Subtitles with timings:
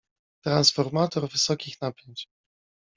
[0.41, 2.27] Transformator wysokich napięć.